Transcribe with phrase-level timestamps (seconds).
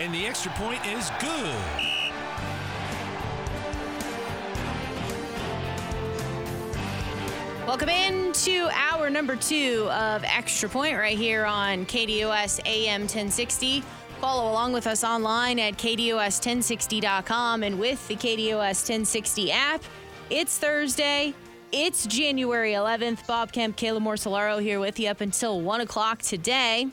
[0.00, 1.54] And the extra point is good.
[7.66, 13.82] Welcome into hour number two of Extra Point right here on KDUS AM 1060.
[14.20, 19.82] Follow along with us online at KDUS1060.com and with the KDUS 1060 app.
[20.30, 21.34] It's Thursday.
[21.72, 23.26] It's January 11th.
[23.26, 26.88] Bob Kemp, Kayla Mortellaro here with you up until 1 o'clock today.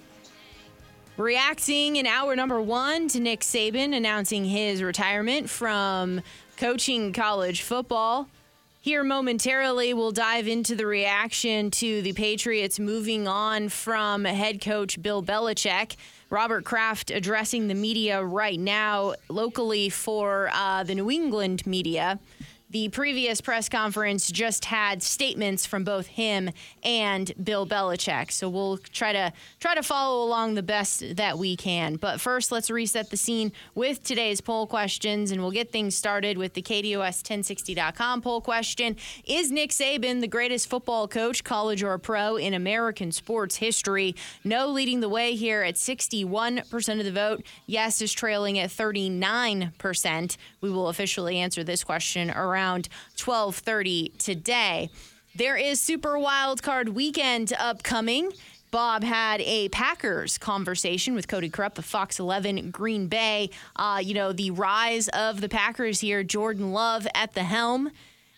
[1.17, 6.21] Reacting in hour number one to Nick Saban announcing his retirement from
[6.57, 8.27] coaching college football.
[8.81, 15.01] Here momentarily, we'll dive into the reaction to the Patriots moving on from head coach
[15.01, 15.95] Bill Belichick.
[16.29, 22.19] Robert Kraft addressing the media right now locally for uh, the New England media.
[22.75, 26.49] The previous press conference just had statements from both him
[26.83, 28.33] and Bill Belichick.
[28.33, 31.95] So we'll try to try to follow along the best that we can.
[31.95, 36.37] But first, let's reset the scene with today's poll questions, and we'll get things started
[36.37, 42.35] with the KDUS1060.com poll question: Is Nick Saban the greatest football coach, college or pro,
[42.35, 44.15] in American sports history?
[44.43, 47.41] No, leading the way here at 61% of the vote.
[47.67, 50.37] Yes is trailing at 39%.
[50.59, 52.64] We will officially answer this question around
[53.17, 54.89] 12:30 today.
[55.35, 58.31] There is Super Wild Card Weekend upcoming.
[58.71, 63.49] Bob had a Packers conversation with Cody Krupp of Fox 11 Green Bay.
[63.75, 67.91] Uh, you know, the rise of the Packers here, Jordan Love at the helm,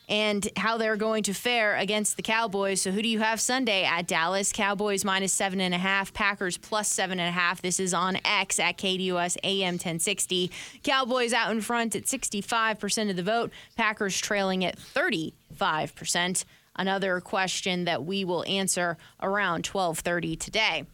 [0.08, 2.82] and how they're going to fare against the Cowboys.
[2.82, 4.52] So, who do you have Sunday at Dallas?
[4.52, 7.62] Cowboys minus seven and a half, Packers plus seven and a half.
[7.62, 10.52] This is on X at KDUS AM 1060.
[10.84, 16.46] Cowboys out in front at 65% of the vote, Packers trailing at 35%
[16.78, 20.86] another question that we will answer around 12:30 today.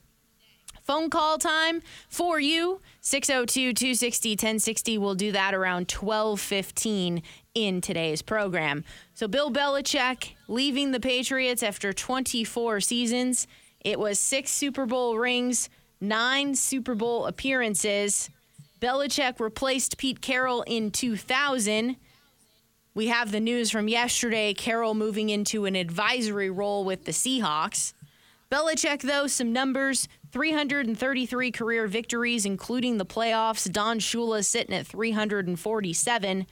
[0.81, 7.21] Phone call time for you 602-260-1060 we'll do that around 12:15
[7.55, 8.83] in today's program.
[9.13, 13.47] So Bill Belichick leaving the Patriots after 24 seasons.
[13.81, 15.69] It was 6 Super Bowl rings,
[16.01, 18.29] 9 Super Bowl appearances.
[18.81, 21.95] Belichick replaced Pete Carroll in 2000.
[22.95, 27.93] We have the news from yesterday Carroll moving into an advisory role with the Seahawks.
[28.51, 33.71] Belichick, though, some numbers 333 career victories, including the playoffs.
[33.71, 36.45] Don Shula sitting at 347.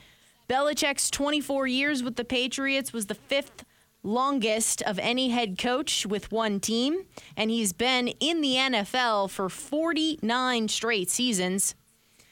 [0.50, 3.63] Belichick's 24 years with the Patriots was the fifth
[4.03, 7.06] longest of any head coach with one team,
[7.38, 11.75] and he's been in the NFL for 49 straight seasons.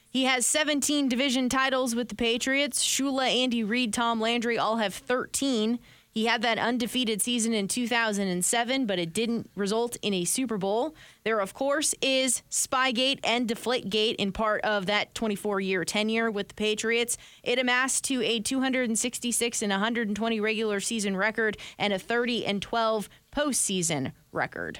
[0.10, 2.84] He has 17 division titles with the Patriots.
[2.84, 5.78] Shula, Andy Reid, Tom Landry all have 13.
[6.12, 10.96] He had that undefeated season in 2007, but it didn't result in a Super Bowl.
[11.24, 16.50] There, of course, is Spygate and Deflategate in part of that 24 year tenure with
[16.50, 17.18] the Patriots.
[17.44, 23.08] It amassed to a 266 and 120 regular season record and a 30 and 12
[23.32, 24.80] postseason record.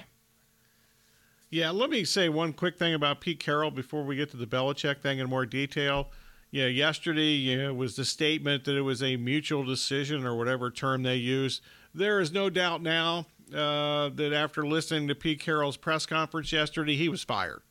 [1.48, 4.46] Yeah, let me say one quick thing about Pete Carroll before we get to the
[4.46, 6.10] Belichick thing in more detail.
[6.50, 11.04] Yeah, yesterday yeah, was the statement that it was a mutual decision or whatever term
[11.04, 11.60] they use.
[11.94, 16.96] There is no doubt now uh, that after listening to Pete Carroll's press conference yesterday,
[16.96, 17.62] he was fired.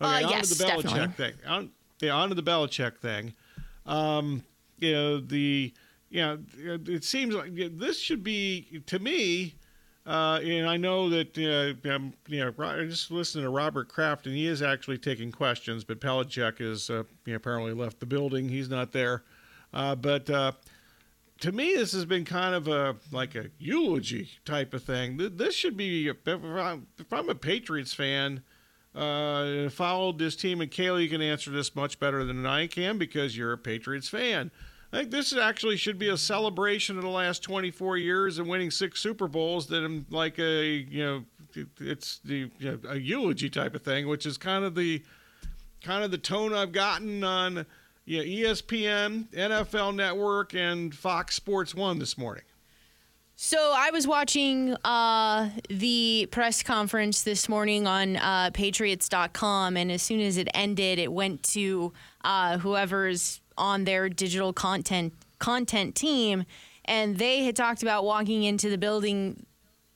[0.00, 1.14] Okay, uh, yes, the Belichick definitely.
[1.14, 1.34] thing.
[1.46, 3.34] On, yeah, on to the Belichick thing.
[3.86, 4.44] Um,
[4.78, 5.72] you know, the
[6.10, 9.54] you know, it seems like this should be to me
[10.04, 14.26] uh, and I know that uh, um, you know I just listening to Robert Kraft,
[14.26, 15.84] and he is actually taking questions.
[15.84, 19.22] But Belichick is uh, you know, apparently left the building; he's not there.
[19.72, 20.52] Uh, but uh,
[21.40, 25.18] to me, this has been kind of a like a eulogy type of thing.
[25.36, 28.42] This should be if I'm, if I'm a Patriots fan.
[28.94, 32.98] Uh, followed this team, and Kayla, you can answer this much better than I can
[32.98, 34.50] because you're a Patriots fan.
[34.92, 38.70] I think this actually should be a celebration of the last 24 years and winning
[38.70, 41.24] six Super Bowls than like a you know
[41.80, 45.02] it's the you know, a eulogy type of thing, which is kind of the
[45.82, 47.66] kind of the tone I've gotten on
[48.04, 52.44] you know, ESPN, NFL Network, and Fox Sports One this morning.
[53.34, 60.02] So I was watching uh, the press conference this morning on uh, Patriots.com, and as
[60.02, 61.92] soon as it ended, it went to
[62.24, 66.44] uh, whoever's on their digital content content team,
[66.84, 69.44] and they had talked about walking into the building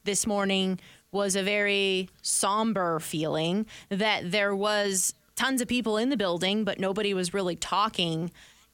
[0.04, 0.78] this morning
[1.12, 6.78] was a very somber feeling that there was tons of people in the building, but
[6.78, 8.30] nobody was really talking.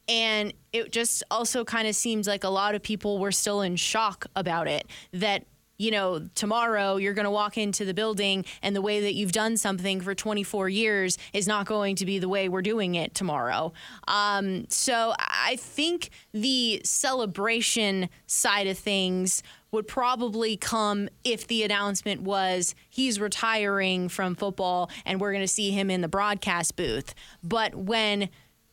[0.08, 3.76] And it just also kind of seems like a lot of people were still in
[3.76, 4.86] shock about it.
[5.12, 5.44] That,
[5.82, 9.32] you know, tomorrow you're going to walk into the building and the way that you've
[9.32, 13.16] done something for 24 years is not going to be the way we're doing it
[13.16, 13.72] tomorrow.
[14.06, 19.42] Um, so I think the celebration side of things
[19.72, 25.48] would probably come if the announcement was he's retiring from football and we're going to
[25.48, 27.12] see him in the broadcast booth.
[27.42, 28.28] But when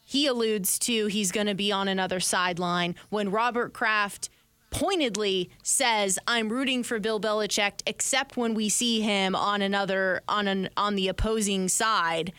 [0.06, 4.30] he alludes to he's going to be on another sideline, when Robert Kraft
[4.70, 10.48] pointedly says I'm rooting for Bill Belichick except when we see him on another on
[10.48, 12.34] an on the opposing side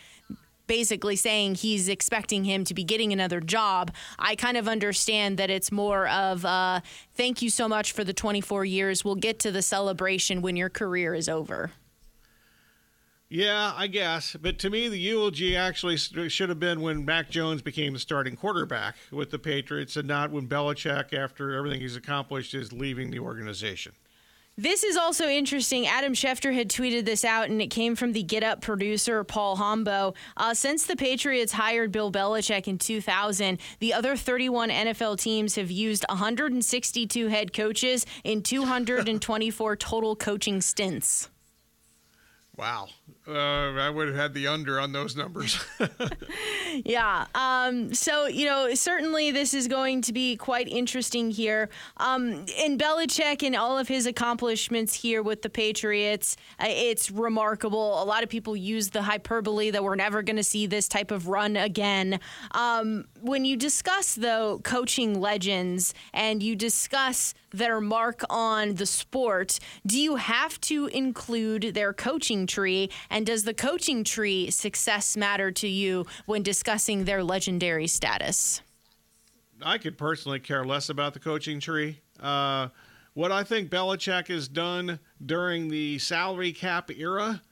[0.71, 3.93] basically saying he's expecting him to be getting another job.
[4.21, 6.81] I kind of understand that it's more of uh,
[7.17, 9.05] thank you so much for the 24 years.
[9.05, 11.73] We'll get to the celebration when your career is over.
[13.33, 14.37] Yeah, I guess.
[14.43, 18.35] But to me, the eulogy actually should have been when Mac Jones became the starting
[18.35, 23.21] quarterback with the Patriots and not when Belichick, after everything he's accomplished, is leaving the
[23.21, 23.93] organization.
[24.59, 25.87] This is also interesting.
[25.87, 29.57] Adam Schefter had tweeted this out, and it came from the Get Up producer, Paul
[29.57, 30.17] Hembo.
[30.37, 35.71] Uh, since the Patriots hired Bill Belichick in 2000, the other 31 NFL teams have
[35.71, 41.31] used 162 head coaches in 224 total coaching stints.
[42.61, 42.89] Wow.
[43.29, 45.63] Uh, I would have had the under on those numbers.
[46.85, 47.27] yeah.
[47.35, 51.69] Um, so, you know, certainly this is going to be quite interesting here.
[51.99, 58.03] Um, and Belichick and all of his accomplishments here with the Patriots, uh, it's remarkable.
[58.03, 61.11] A lot of people use the hyperbole that we're never going to see this type
[61.11, 62.21] of run again.
[62.53, 69.59] Um, when you discuss, though, coaching legends and you discuss their mark on the sport,
[69.85, 72.89] do you have to include their coaching tree?
[73.11, 78.63] And does the coaching tree success matter to you when discussing their legendary status?
[79.63, 81.99] I could personally care less about the coaching tree.
[82.19, 82.69] Uh,
[83.15, 87.43] what I think Belichick has done during the salary cap era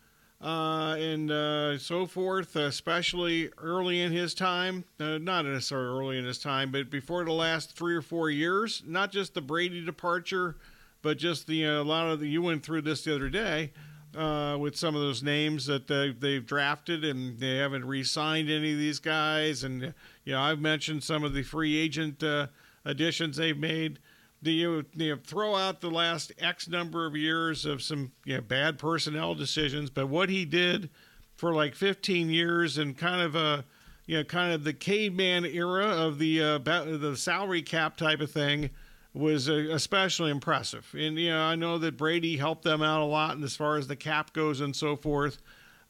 [0.41, 4.85] uh, and uh, so forth, especially early in his time.
[5.01, 8.83] Uh, not necessarily early in his time, but before the last three or four years.
[8.87, 10.57] Not just the Brady departure,
[11.03, 12.29] but just the uh, a lot of the.
[12.29, 13.73] You went through this the other day
[14.19, 18.73] uh, with some of those names that they, they've drafted, and they haven't re-signed any
[18.73, 19.65] of these guys.
[19.65, 19.95] And
[20.25, 22.49] you know, I've mentioned some of the free agent uh,
[22.85, 23.99] additions they've made
[24.43, 28.41] do you, you throw out the last X number of years of some you know,
[28.41, 30.91] bad personnel decisions, but what he did
[31.37, 33.65] for like 15 years and kind of a
[34.07, 38.31] you know kind of the caveman era of the uh, the salary cap type of
[38.31, 38.71] thing
[39.15, 40.89] was uh, especially impressive.
[40.97, 43.77] And you know I know that Brady helped them out a lot and as far
[43.77, 45.41] as the cap goes and so forth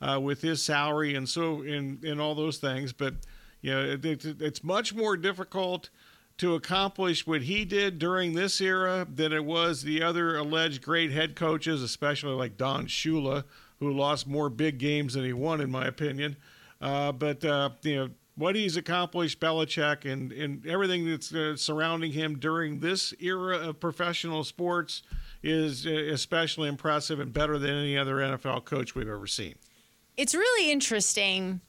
[0.00, 3.14] uh, with his salary and so in in all those things, but
[3.60, 5.90] you know it, it, it's much more difficult
[6.38, 11.10] to accomplish what he did during this era than it was the other alleged great
[11.10, 13.42] head coaches, especially like Don Shula,
[13.80, 16.36] who lost more big games than he won, in my opinion.
[16.80, 22.12] Uh, but uh, you know what he's accomplished, Belichick, and and everything that's uh, surrounding
[22.12, 25.02] him during this era of professional sports
[25.42, 29.54] is uh, especially impressive and better than any other NFL coach we've ever seen.
[30.16, 31.60] It's really interesting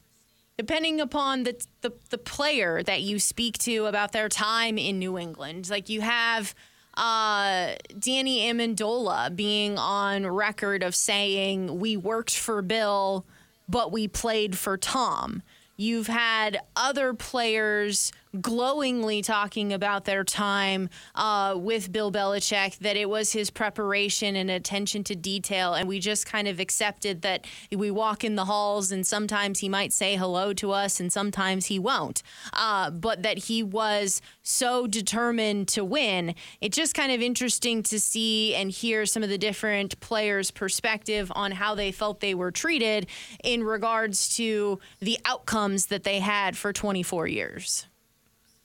[0.60, 5.16] depending upon the, the, the player that you speak to about their time in New
[5.16, 5.70] England.
[5.70, 6.54] Like you have
[6.98, 13.24] uh, Danny Amendola being on record of saying we worked for Bill,
[13.70, 15.42] but we played for Tom.
[15.80, 23.08] You've had other players glowingly talking about their time uh, with Bill Belichick, that it
[23.08, 25.74] was his preparation and attention to detail.
[25.74, 29.68] And we just kind of accepted that we walk in the halls and sometimes he
[29.68, 32.22] might say hello to us and sometimes he won't.
[32.52, 36.34] Uh, but that he was so determined to win.
[36.60, 41.32] It's just kind of interesting to see and hear some of the different players' perspective
[41.34, 43.06] on how they felt they were treated
[43.42, 47.86] in regards to the outcomes that they had for 24 years.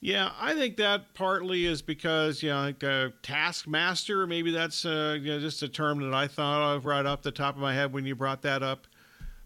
[0.01, 4.27] Yeah, I think that partly is because you know, like a taskmaster.
[4.27, 7.31] Maybe that's uh, you know, just a term that I thought of right off the
[7.31, 8.87] top of my head when you brought that up.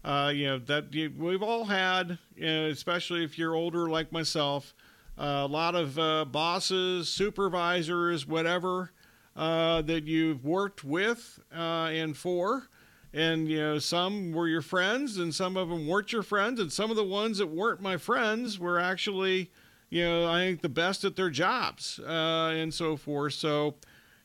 [0.04, 4.12] Uh, you know that you, we've all had, you know, especially if you're older like
[4.12, 4.74] myself,
[5.18, 8.92] uh, a lot of uh, bosses, supervisors, whatever,
[9.36, 12.68] uh, that you've worked with uh, and for.
[13.12, 16.60] And, you know, some were your friends and some of them weren't your friends.
[16.60, 19.50] And some of the ones that weren't my friends were actually,
[19.90, 23.34] you know, I think the best at their jobs uh, and so forth.
[23.34, 23.74] So,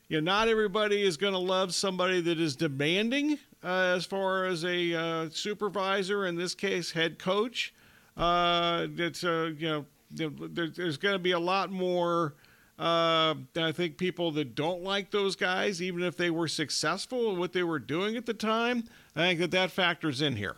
[0.08, 4.46] you know, not everybody is going to love somebody that is demanding uh, as far
[4.46, 7.74] as a uh, supervisor, in this case, head coach.
[8.16, 12.34] Uh, it's, uh, you know, there's going to be a lot more
[12.78, 17.38] uh, I think people that don't like those guys, even if they were successful in
[17.38, 20.56] what they were doing at the time, I think that that factors in here.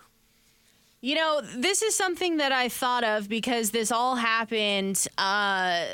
[1.00, 5.84] You know, this is something that I thought of because this all happened uh,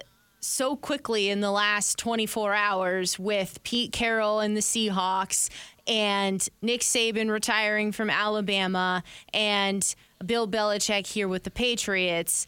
[0.41, 5.51] so quickly in the last 24 hours with Pete Carroll and the Seahawks
[5.87, 9.03] and Nick Saban retiring from Alabama
[9.35, 9.95] and
[10.25, 12.47] Bill Belichick here with the Patriots.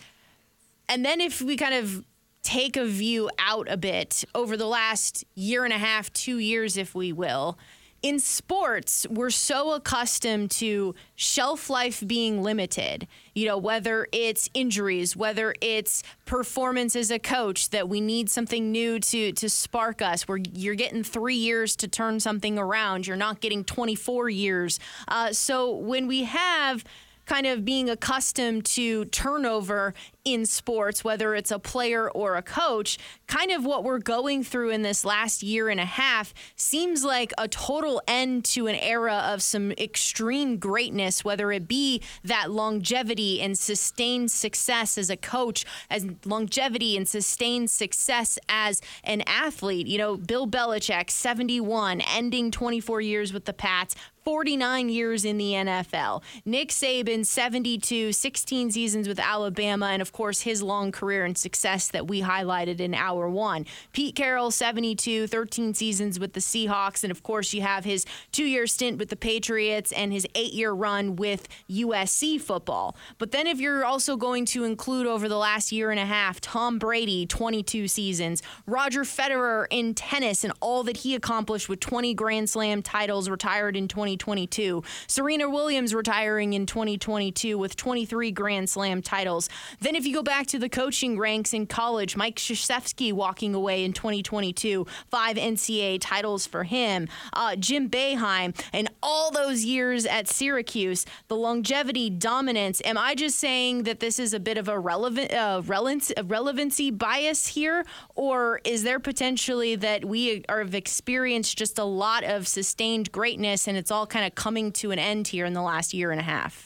[0.89, 2.07] And then if we kind of
[2.43, 6.79] take a view out a bit over the last year and a half, two years,
[6.79, 7.59] if we will.
[8.07, 13.09] In sports, we're so accustomed to shelf life being limited.
[13.35, 18.71] You know, whether it's injuries, whether it's performance as a coach, that we need something
[18.71, 20.29] new to to spark us.
[20.29, 24.79] Where you're getting three years to turn something around, you're not getting 24 years.
[25.09, 26.85] Uh, so when we have
[27.25, 29.95] kind of being accustomed to turnover
[30.27, 34.71] in sports, whether it's a player or a coach, kind of what we're going through
[34.71, 39.15] in this last year and a half seems like a total end to an era
[39.33, 45.65] of some extreme greatness, whether it be that longevity and sustained success as a coach,
[45.89, 49.87] as longevity and sustained success as an athlete.
[49.87, 53.95] You know, Bill Belichick, 71, ending 24 years with the Pats,
[54.27, 56.21] 49 years in the NFL.
[56.45, 61.89] Nick Saban, 72, 16 seasons with Alabama, and of course, his long career and success
[61.89, 63.67] that we highlighted in hour one.
[63.93, 67.05] Pete Carroll, 72, 13 seasons with the Seahawks.
[67.05, 70.55] And of course, you have his two year stint with the Patriots and his eight
[70.55, 72.97] year run with USC football.
[73.19, 76.41] But then, if you're also going to include over the last year and a half,
[76.41, 82.15] Tom Brady, 22 seasons, Roger Federer in tennis and all that he accomplished with 20
[82.15, 89.03] Grand Slam titles, retired in 2022, Serena Williams retiring in 2022 with 23 Grand Slam
[89.03, 89.51] titles.
[89.79, 93.85] Then, if you go back to the coaching ranks in college, Mike Krzyzewski walking away
[93.85, 97.09] in 2022, five NCAA titles for him.
[97.33, 102.81] Uh, Jim Boeheim and all those years at Syracuse, the longevity, dominance.
[102.85, 107.49] Am I just saying that this is a bit of a relevant uh, relevancy bias
[107.49, 107.85] here,
[108.15, 113.67] or is there potentially that we are, have experienced just a lot of sustained greatness
[113.67, 116.21] and it's all kind of coming to an end here in the last year and
[116.21, 116.66] a half?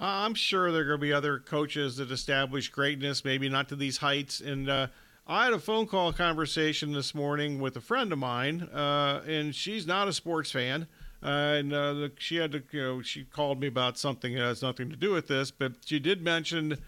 [0.00, 3.68] Uh, I'm sure there are going to be other coaches that establish greatness, maybe not
[3.68, 4.40] to these heights.
[4.40, 4.86] And uh,
[5.26, 9.54] I had a phone call conversation this morning with a friend of mine, uh, and
[9.54, 10.86] she's not a sports fan.
[11.22, 11.26] Uh,
[11.58, 14.62] and uh, the, she had to, you know, she called me about something that has
[14.62, 16.78] nothing to do with this, but she did mention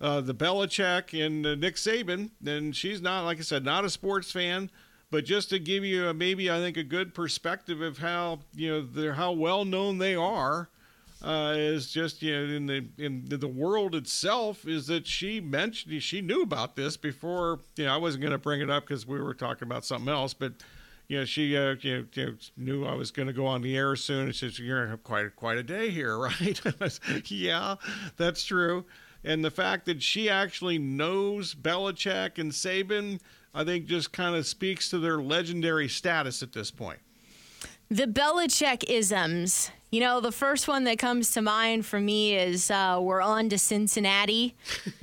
[0.00, 2.30] uh, the Belichick and Nick Saban.
[2.46, 4.70] And she's not, like I said, not a sports fan
[5.10, 8.88] but just to give you a, maybe I think a good perspective of how you
[8.96, 10.70] know how well known they are
[11.24, 16.02] uh, is just you know in the in the world itself is that she mentioned
[16.02, 19.06] she knew about this before you know I wasn't going to bring it up because
[19.06, 20.52] we were talking about something else but
[21.08, 23.96] you know she uh, you, know, knew I was going to go on the air
[23.96, 26.60] soon and says you're going to have quite quite a day here right
[27.30, 27.76] yeah
[28.18, 28.84] that's true
[29.24, 33.18] and the fact that she actually knows Belichick and Saban
[33.54, 36.98] I think just kind of speaks to their legendary status at this point.
[37.90, 39.70] The Belichick isms.
[39.90, 43.48] You know, the first one that comes to mind for me is uh, we're on
[43.50, 44.56] to Cincinnati.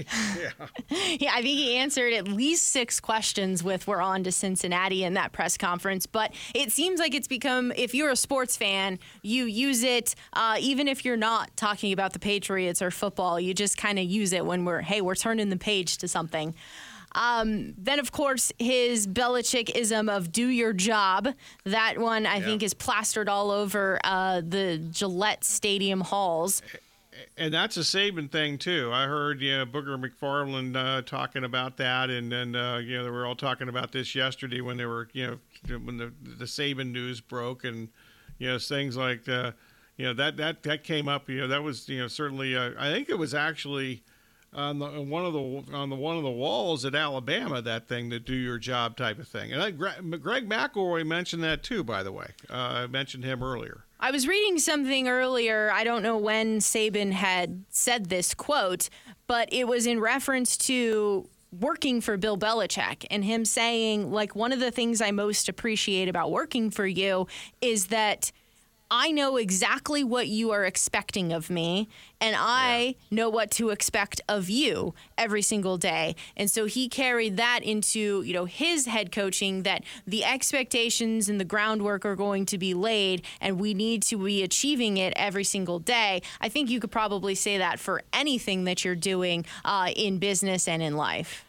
[0.05, 0.49] yeah.
[1.17, 5.13] yeah, I think he answered at least six questions with we're on to Cincinnati in
[5.13, 6.07] that press conference.
[6.07, 10.57] But it seems like it's become, if you're a sports fan, you use it, uh,
[10.59, 14.33] even if you're not talking about the Patriots or football, you just kind of use
[14.33, 16.53] it when we're, hey, we're turning the page to something.
[17.13, 21.29] Um, then, of course, his Belichickism of "do your job."
[21.65, 22.45] That one, I yeah.
[22.45, 26.61] think, is plastered all over uh, the Gillette Stadium halls.
[27.37, 28.89] And that's a Saban thing too.
[28.93, 33.03] I heard, you know, Booger McFarland uh, talking about that, and then uh, you know
[33.03, 35.27] they were all talking about this yesterday when they were, you
[35.67, 37.89] know, when the the Saban news broke, and
[38.37, 39.51] you know things like, uh,
[39.97, 41.29] you know, that that that came up.
[41.29, 42.55] You know, that was, you know, certainly.
[42.55, 44.03] Uh, I think it was actually
[44.53, 47.61] on the on one of the on the one of the walls at Alabama.
[47.61, 49.53] That thing, the "do your job" type of thing.
[49.53, 51.83] And I, Greg, Greg McElroy mentioned that too.
[51.83, 53.85] By the way, uh, I mentioned him earlier.
[53.99, 55.71] I was reading something earlier.
[55.71, 58.89] I don't know when Saban had said this quote,
[59.27, 64.53] but it was in reference to working for Bill Belichick and him saying, like, one
[64.53, 67.27] of the things I most appreciate about working for you
[67.61, 68.31] is that
[68.93, 71.87] I know exactly what you are expecting of me,
[72.19, 72.93] and I yeah.
[73.09, 76.17] know what to expect of you every single day.
[76.35, 81.39] And so he carried that into, you know, his head coaching that the expectations and
[81.39, 85.45] the groundwork are going to be laid, and we need to be achieving it every
[85.45, 86.21] single day.
[86.41, 90.67] I think you could probably say that for anything that you're doing uh, in business
[90.67, 91.45] and in life.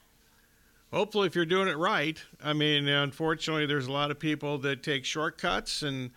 [0.93, 2.23] Hopefully, if you're doing it right.
[2.45, 6.13] I mean, unfortunately, there's a lot of people that take shortcuts and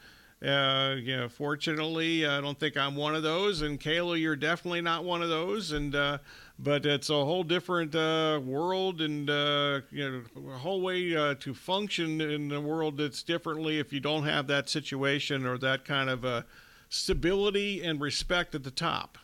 [0.45, 4.81] uh, you know, fortunately, I don't think I'm one of those, and Kayla, you're definitely
[4.81, 5.71] not one of those.
[5.71, 6.19] And uh,
[6.59, 11.35] but it's a whole different uh, world, and uh, you know, a whole way uh,
[11.35, 15.83] to function in the world that's differently if you don't have that situation or that
[15.83, 16.43] kind of uh,
[16.89, 19.17] stability and respect at the top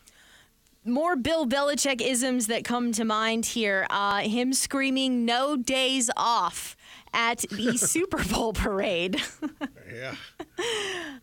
[0.84, 3.86] more Bill Belichick isms that come to mind here.
[3.90, 6.76] Uh, him screaming "No days off"
[7.14, 9.22] at the Super Bowl parade.
[9.94, 10.16] yeah.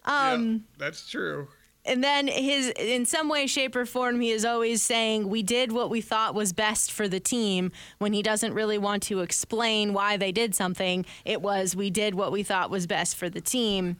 [0.05, 1.49] Um, yeah, that's true.
[1.85, 5.73] And then his, in some way, shape, or form, he is always saying, "We did
[5.73, 9.95] what we thought was best for the team." When he doesn't really want to explain
[9.95, 13.41] why they did something, it was, "We did what we thought was best for the
[13.41, 13.97] team."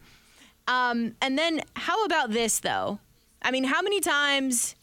[0.67, 2.99] Um, and then, how about this though?
[3.41, 4.75] I mean, how many times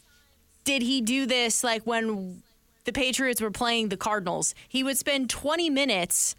[0.64, 1.62] did he do this?
[1.62, 2.42] Like when
[2.84, 6.34] the Patriots were playing the Cardinals, he would spend 20 minutes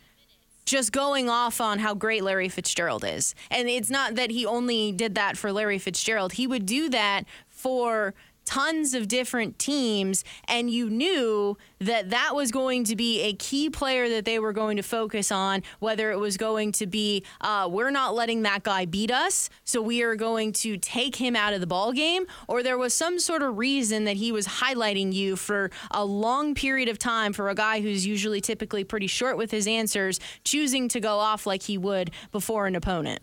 [0.68, 3.34] just going off on how great Larry Fitzgerald is.
[3.50, 6.34] And it's not that he only did that for Larry Fitzgerald.
[6.34, 8.14] He would do that for
[8.48, 13.70] tons of different teams, and you knew that that was going to be a key
[13.70, 17.68] player that they were going to focus on, whether it was going to be, uh,
[17.70, 21.54] we're not letting that guy beat us, so we are going to take him out
[21.54, 25.12] of the ball game, or there was some sort of reason that he was highlighting
[25.12, 29.38] you for a long period of time for a guy who's usually typically pretty short
[29.38, 33.20] with his answers, choosing to go off like he would before an opponent.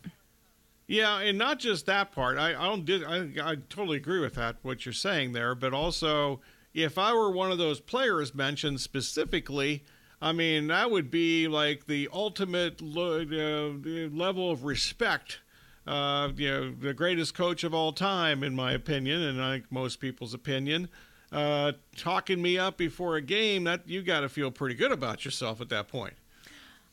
[0.86, 2.36] Yeah, and not just that part.
[2.36, 2.88] I, I don't.
[3.04, 5.54] I, I totally agree with that what you're saying there.
[5.54, 6.40] But also,
[6.74, 9.84] if I were one of those players mentioned specifically,
[10.20, 15.40] I mean that would be like the ultimate uh, level of respect.
[15.86, 19.72] Uh, you know, the greatest coach of all time, in my opinion, and I think
[19.72, 20.88] most people's opinion.
[21.30, 25.24] Uh, talking me up before a game, that you got to feel pretty good about
[25.24, 26.14] yourself at that point.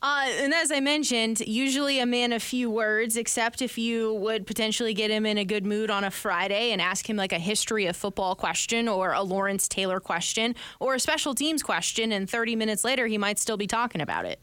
[0.04, 4.48] Uh, and as I mentioned, usually a man of few words, except if you would
[4.48, 7.38] potentially get him in a good mood on a Friday and ask him like a
[7.38, 12.28] history of football question or a Lawrence Taylor question or a special teams question, and
[12.28, 14.40] 30 minutes later he might still be talking about it.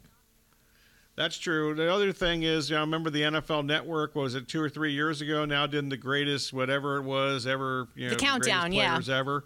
[1.17, 1.75] That's true.
[1.75, 4.69] The other thing is, you know, I remember the NFL Network was it two or
[4.69, 8.73] three years ago now did the greatest whatever it was ever, you know, the countdown,
[8.73, 9.45] yeah, ever,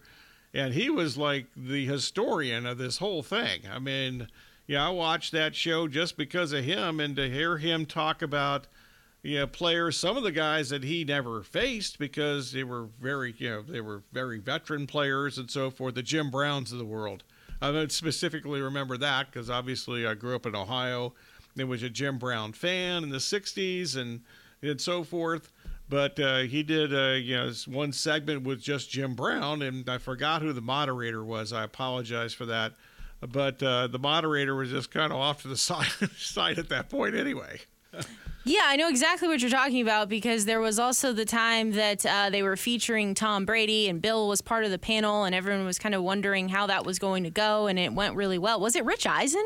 [0.53, 3.63] and he was like the historian of this whole thing.
[3.73, 4.29] I mean
[4.67, 8.67] yeah, I watched that show just because of him and to hear him talk about
[9.23, 13.35] you know, players, some of the guys that he never faced because they were very,
[13.39, 16.85] you know, they were very veteran players and so forth, the Jim Browns of the
[16.85, 17.23] world.
[17.61, 21.15] I don't specifically remember that because obviously I grew up in Ohio
[21.57, 24.23] and was a Jim Brown fan in the 60s and,
[24.61, 25.53] and so forth.
[25.89, 29.99] But uh, he did, uh, you know, one segment with just Jim Brown, and I
[29.99, 31.53] forgot who the moderator was.
[31.53, 32.73] I apologize for that
[33.31, 36.89] but uh, the moderator was just kind of off to the side, side at that
[36.89, 37.61] point anyway.
[38.45, 42.05] yeah, I know exactly what you're talking about because there was also the time that
[42.05, 45.65] uh, they were featuring Tom Brady and Bill was part of the panel, and everyone
[45.65, 48.61] was kind of wondering how that was going to go, and it went really well.
[48.61, 49.45] Was it Rich Eisen?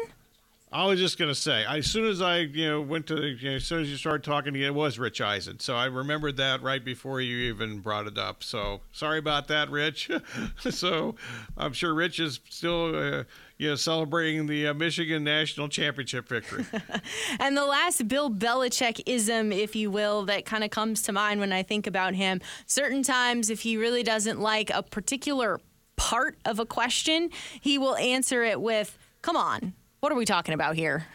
[0.73, 3.57] I was just gonna say, as soon as I, you know, went to, you know,
[3.57, 5.61] as soon as you started talking it was Rich Eisen.
[5.61, 8.43] So I remembered that right before you even brought it up.
[8.43, 10.11] So sorry about that, Rich.
[10.59, 11.15] so
[11.57, 13.25] I'm sure Rich is still, uh,
[13.59, 16.67] you know, celebrating the uh, Michigan national championship victory.
[17.39, 21.39] and the last Bill Belichick ism, if you will, that kind of comes to mind
[21.39, 22.41] when I think about him.
[22.67, 25.61] Certain times, if he really doesn't like a particular
[25.95, 30.55] part of a question, he will answer it with, "Come on." What are we talking
[30.55, 31.07] about here?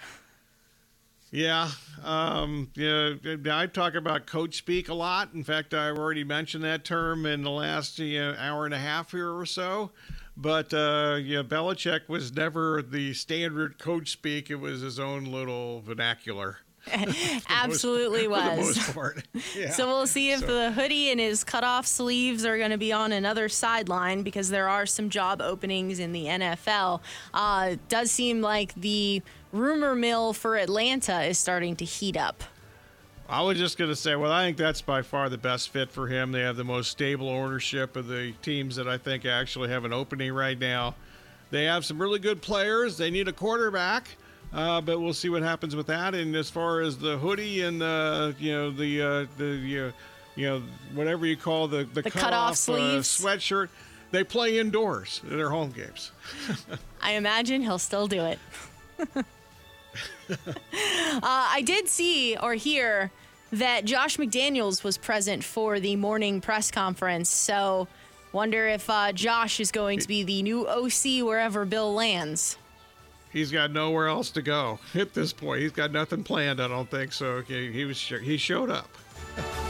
[1.32, 1.70] Yeah,
[2.04, 3.13] um, yeah.
[3.50, 5.30] I talk about coach speak a lot.
[5.34, 8.78] In fact, I've already mentioned that term in the last you know, hour and a
[8.78, 9.91] half here or so.
[10.36, 14.50] But uh, yeah, Belichick was never the standard coach speak.
[14.50, 16.58] It was his own little vernacular.
[17.50, 19.13] Absolutely most, was.
[19.56, 19.70] Yeah.
[19.72, 20.48] So we'll see if so.
[20.48, 24.67] the hoodie and his cutoff sleeves are going to be on another sideline because there
[24.67, 27.02] are some job openings in the NFL.
[27.34, 32.44] Uh, does seem like the rumor mill for Atlanta is starting to heat up.
[33.30, 35.89] I was just going to say, well, I think that's by far the best fit
[35.89, 36.34] for him.
[36.34, 39.94] They have the most stable ownership of the teams that I think actually have an
[39.94, 40.96] opening right now.
[41.50, 42.98] they have some really good players.
[42.98, 44.10] They need a quarterback.
[44.54, 46.14] Uh, but we'll see what happens with that.
[46.14, 49.94] And as far as the hoodie and the you know the uh, the
[50.36, 50.62] you know
[50.94, 53.24] whatever you call the the, The cut cutoff off, sleeves.
[53.24, 53.70] uh, sweatshirt,
[54.12, 56.12] they play indoors at their home games.
[57.02, 58.40] I imagine he'll still do it.
[59.16, 60.34] uh,
[61.24, 63.12] I did see or hear
[63.52, 67.30] that Josh McDaniels was present for the morning press conference.
[67.30, 67.88] So,
[68.32, 72.58] wonder if uh, Josh is going to be the new OC wherever Bill lands.
[73.32, 75.62] He's got nowhere else to go at this point.
[75.62, 76.62] He's got nothing planned.
[76.62, 77.28] I don't think so.
[77.28, 78.89] Okay, he was he showed up.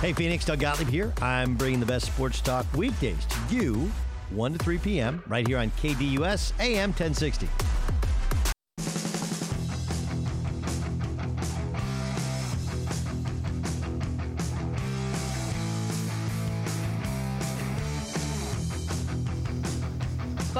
[0.00, 1.14] Hey, Phoenix, Doug Gottlieb here.
[1.22, 3.90] I'm bringing the best sports talk weekdays to you,
[4.28, 7.48] 1 to 3 p.m., right here on KDUS AM 1060.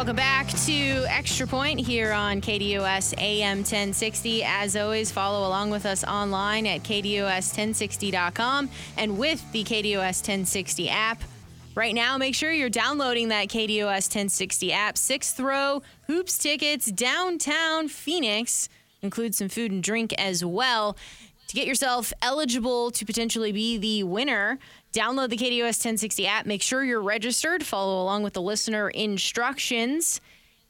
[0.04, 4.44] Welcome back to Extra Point here on KDUS AM 1060.
[4.44, 11.22] As always, follow along with us online at KDUS1060.com and with the KDUS 1060 app.
[11.74, 14.98] Right now, make sure you're downloading that KDUS 1060 app.
[14.98, 18.68] Sixth row hoops tickets downtown Phoenix
[19.00, 20.98] include some food and drink as well.
[21.48, 24.58] To get yourself eligible to potentially be the winner,
[24.94, 26.46] download the KDUS 1060 app.
[26.46, 27.64] Make sure you're registered.
[27.64, 30.20] Follow along with the listener instructions.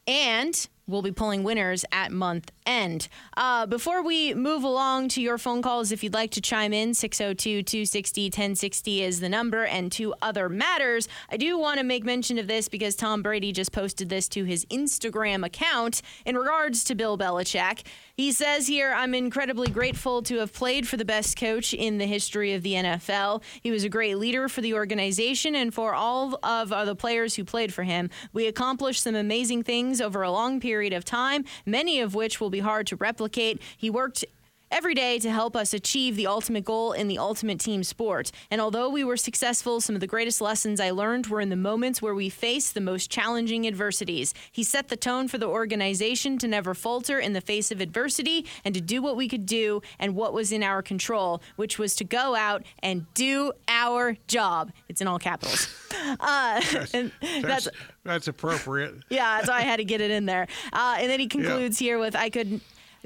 [0.07, 3.07] And we'll be pulling winners at month end.
[3.37, 6.93] Uh, before we move along to your phone calls, if you'd like to chime in,
[6.93, 11.07] 602 260 1060 is the number, and two other matters.
[11.29, 14.43] I do want to make mention of this because Tom Brady just posted this to
[14.43, 17.83] his Instagram account in regards to Bill Belichick.
[18.15, 22.05] He says here, I'm incredibly grateful to have played for the best coach in the
[22.05, 23.43] history of the NFL.
[23.61, 27.43] He was a great leader for the organization and for all of the players who
[27.43, 28.09] played for him.
[28.31, 32.49] We accomplished some amazing things over a long period of time, many of which will
[32.49, 33.61] be hard to replicate.
[33.77, 34.25] He worked
[34.71, 38.31] every day to help us achieve the ultimate goal in the ultimate team sport.
[38.51, 41.55] And although we were successful, some of the greatest lessons I learned were in the
[41.55, 44.33] moments where we faced the most challenging adversities.
[44.51, 48.45] He set the tone for the organization to never falter in the face of adversity
[48.63, 51.95] and to do what we could do and what was in our control, which was
[51.95, 54.71] to go out and do our job.
[54.89, 55.67] It's in all capitals.
[56.19, 56.61] Uh,
[56.93, 57.67] and That's
[58.03, 58.93] that's appropriate.
[59.09, 60.45] yeah, that's why I had to get it in there.
[60.71, 62.59] Uh, and then he concludes here with, "I could."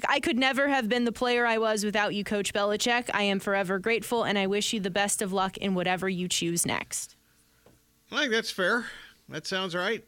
[0.07, 3.09] I could never have been the player I was without you, Coach Belichick.
[3.13, 6.27] I am forever grateful, and I wish you the best of luck in whatever you
[6.27, 7.15] choose next.
[8.11, 8.85] I think that's fair.
[9.29, 10.03] That sounds right.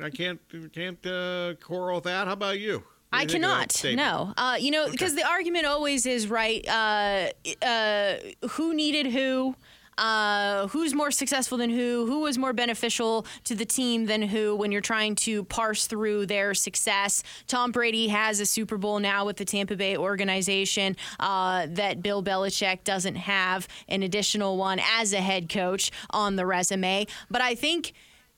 [0.00, 0.40] I can't
[0.72, 2.26] can't uh, quarrel with that.
[2.26, 2.84] How about you?
[3.12, 3.96] I you think of that cannot.
[3.96, 4.34] No.
[4.36, 6.66] Uh, you know, because the argument always is right.
[6.68, 7.28] Uh,
[7.64, 8.14] uh,
[8.50, 9.54] who needed who?
[9.98, 12.06] Uh, who's more successful than who?
[12.06, 16.26] Who was more beneficial to the team than who when you're trying to parse through
[16.26, 17.22] their success?
[17.46, 22.22] Tom Brady has a Super Bowl now with the Tampa Bay organization uh, that Bill
[22.22, 27.06] Belichick doesn't have an additional one as a head coach on the resume.
[27.30, 27.92] But I think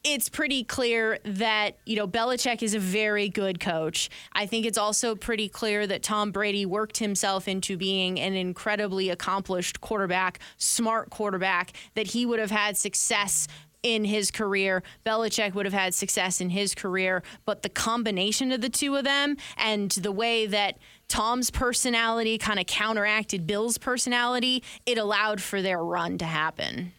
[0.05, 4.11] it's pretty clear that, you know, Belichick is a very good coach.
[4.35, 9.09] I think it's also pretty clear that Tom Brady worked himself into being an incredibly
[9.09, 13.49] accomplished quarterback, smart quarterback, that he would have had success
[13.83, 14.83] in his career.
[15.07, 19.05] Belichick would have had success in his career, but the combination of the two of
[19.05, 25.63] them and the way that Tom's personality kind of counteracted Bill's personality, it allowed for
[25.63, 26.93] their run to happen.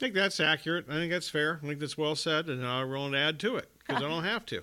[0.00, 0.86] I think that's accurate.
[0.88, 1.60] I think that's fair.
[1.62, 4.46] I think that's well said, and I won't add to it because I don't have
[4.46, 4.62] to.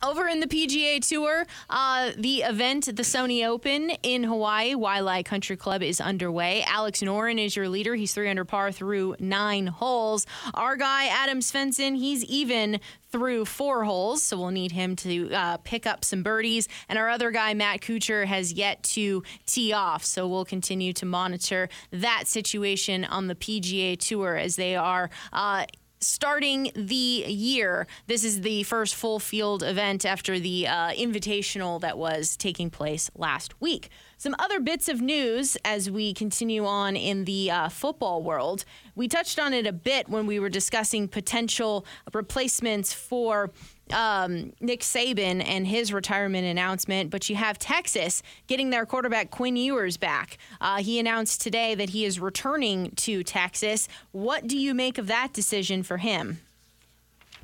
[0.00, 5.56] Over in the PGA Tour, uh, the event, the Sony Open in Hawaii, Waialae Country
[5.56, 6.62] Club is underway.
[6.68, 7.96] Alex Noren is your leader.
[7.96, 10.24] He's three under par through nine holes.
[10.54, 12.78] Our guy, Adam Svensson, he's even
[13.10, 16.68] through four holes, so we'll need him to uh, pick up some birdies.
[16.88, 21.06] And our other guy, Matt Kuchar, has yet to tee off, so we'll continue to
[21.06, 25.10] monitor that situation on the PGA Tour as they are.
[25.32, 25.64] Uh,
[26.00, 27.86] starting the year.
[28.06, 33.10] This is the first full field event after the uh, invitational that was taking place
[33.14, 33.90] last week.
[34.16, 38.64] Some other bits of news as we continue on in the uh, football world.
[38.96, 43.52] We touched on it a bit when we were discussing potential replacements for
[43.92, 49.56] um, Nick Saban and his retirement announcement, but you have Texas getting their quarterback Quinn
[49.56, 50.38] Ewers back.
[50.60, 53.88] Uh, he announced today that he is returning to Texas.
[54.12, 56.40] What do you make of that decision for him?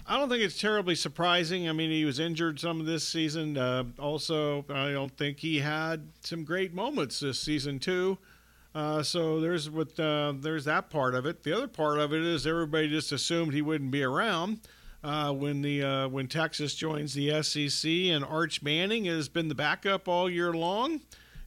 [0.07, 1.69] I don't think it's terribly surprising.
[1.69, 3.57] I mean, he was injured some of this season.
[3.57, 8.19] Uh, also, I don't think he had some great moments this season too.
[8.75, 11.43] Uh, so there's what uh, there's that part of it.
[11.43, 14.61] The other part of it is everybody just assumed he wouldn't be around.
[15.05, 19.55] Uh, when the uh, when Texas joins the SEC, and Arch Manning has been the
[19.55, 21.03] backup all year long.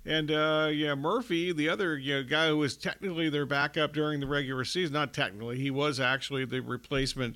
[0.06, 4.22] And uh, yeah, Murphy, the other you know, guy who was technically their backup during
[4.22, 7.36] the regular season, not technically, he was actually the replacement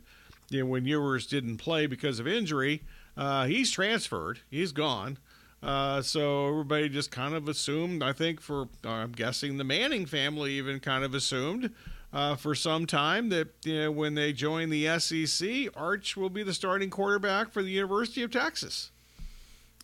[0.49, 2.83] you know, when Ewers didn't play because of injury.
[3.17, 5.17] Uh, he's transferred, he's gone.
[5.61, 10.53] Uh, so everybody just kind of assumed, I think, for I'm guessing the Manning family
[10.53, 11.71] even kind of assumed
[12.13, 16.43] uh, for some time that you know, when they join the SEC, Arch will be
[16.43, 18.91] the starting quarterback for the University of Texas.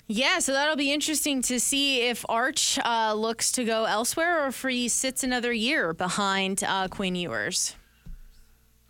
[0.10, 4.48] Yeah, so that'll be interesting to see if Arch uh, looks to go elsewhere or
[4.48, 7.76] if he sits another year behind uh, Quinn Ewers.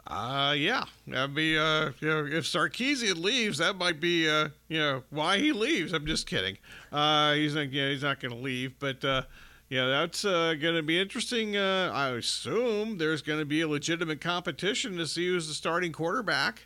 [0.06, 4.80] Uh, yeah, that'd be uh, you know, if Sarkisian leaves, that might be uh, you
[4.80, 5.92] know, why he leaves.
[5.92, 6.58] I'm just kidding.
[6.92, 9.24] Uh, he's not, yeah, he's not going to leave, but uh,
[9.70, 11.58] yeah, that's uh, going to be interesting.
[11.58, 15.92] Uh, I assume there's going to be a legitimate competition to see who's the starting
[15.92, 16.66] quarterback.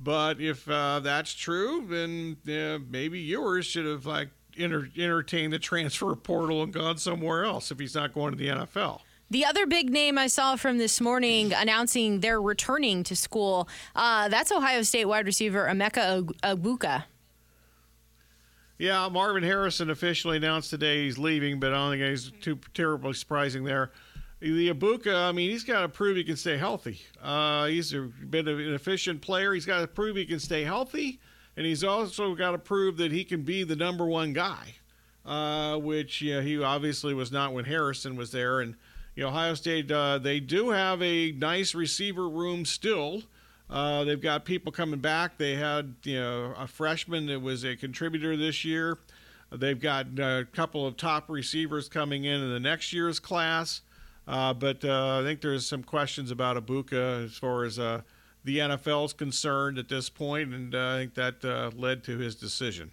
[0.00, 2.36] But if uh, that's true, then
[2.90, 7.78] maybe Ewers should have like enter- entertained the transfer portal and gone somewhere else if
[7.78, 9.00] he's not going to the NFL.
[9.30, 14.28] The other big name I saw from this morning announcing they're returning to school, uh,
[14.28, 17.04] that's Ohio State wide receiver Emeka Egbuka.
[18.80, 23.12] Yeah, Marvin Harrison officially announced today he's leaving, but I don't think he's too terribly
[23.12, 23.90] surprising there.
[24.40, 27.02] The Egbuka, I mean, he's got to prove he can stay healthy.
[27.22, 29.52] Uh, he's a bit of an efficient player.
[29.52, 31.20] He's got to prove he can stay healthy,
[31.58, 34.76] and he's also got to prove that he can be the number one guy,
[35.26, 38.60] uh, which you know, he obviously was not when Harrison was there.
[38.60, 38.76] And
[39.14, 43.24] you know, Ohio State, uh, they do have a nice receiver room still.
[43.70, 45.38] Uh, they've got people coming back.
[45.38, 48.98] They had you know a freshman that was a contributor this year.
[49.52, 53.82] They've got a couple of top receivers coming in in the next year's class.
[54.28, 58.02] Uh, but uh, I think there's some questions about Egbuka as far as uh,
[58.44, 62.18] the NFL is concerned at this point, and uh, I think that uh, led to
[62.18, 62.92] his decision.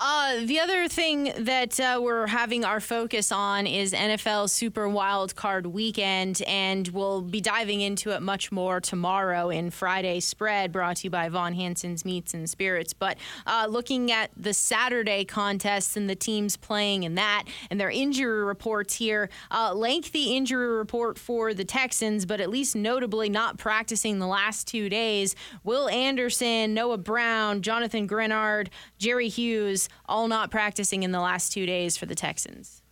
[0.00, 5.36] Uh, the other thing that uh, we're having our focus on is NFL Super Wild
[5.36, 10.96] Card Weekend, and we'll be diving into it much more tomorrow in Friday Spread, brought
[10.96, 12.92] to you by Von Hanson's Meats and Spirits.
[12.92, 17.90] But uh, looking at the Saturday contests and the teams playing in that, and their
[17.90, 23.58] injury reports here, uh, lengthy injury report for the Texans, but at least notably not
[23.58, 25.36] practicing the last two days.
[25.62, 31.66] Will Anderson, Noah Brown, Jonathan Greenard, Jerry Hughes all not practicing in the last two
[31.66, 32.82] days for the Texans.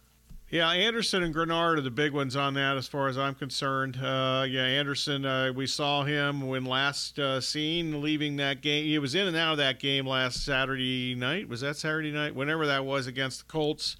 [0.52, 3.96] Yeah, Anderson and Greenard are the big ones on that, as far as I'm concerned.
[3.96, 8.84] Uh, yeah, Anderson, uh, we saw him when last uh, seen leaving that game.
[8.84, 11.48] He was in and out of that game last Saturday night.
[11.48, 12.34] Was that Saturday night?
[12.34, 13.96] Whenever that was against the Colts,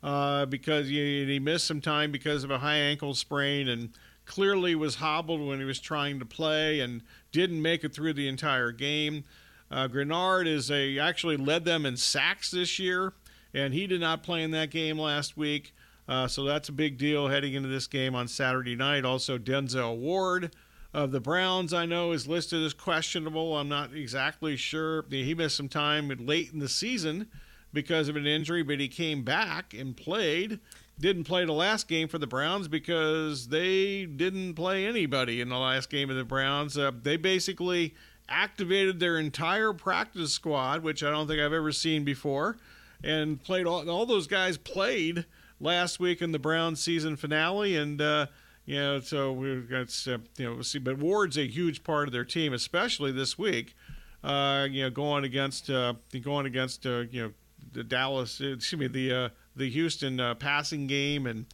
[0.00, 3.90] uh, because he, he missed some time because of a high ankle sprain and
[4.26, 8.28] clearly was hobbled when he was trying to play and didn't make it through the
[8.28, 9.24] entire game.
[9.70, 13.12] Uh, Greenard is a actually led them in sacks this year,
[13.52, 15.74] and he did not play in that game last week.
[16.08, 19.04] Uh, so that's a big deal heading into this game on Saturday night.
[19.04, 20.54] Also, Denzel Ward
[20.94, 23.56] of the Browns, I know, is listed as questionable.
[23.56, 25.04] I'm not exactly sure.
[25.10, 27.28] He missed some time late in the season
[27.72, 30.60] because of an injury, but he came back and played.
[30.98, 35.58] Didn't play the last game for the Browns because they didn't play anybody in the
[35.58, 36.78] last game of the Browns.
[36.78, 37.94] Uh, they basically
[38.28, 42.56] activated their entire practice squad, which I don't think I've ever seen before,
[43.02, 45.26] and played all, all those guys played
[45.60, 48.26] last week in the Browns season finale, and uh,
[48.64, 52.12] you know, so we've got uh, you know, see, but Ward's a huge part of
[52.12, 53.74] their team, especially this week.
[54.24, 57.32] Uh, you know, going against uh, going against uh, you know
[57.72, 61.46] the Dallas, excuse me, the uh, the Houston passing game and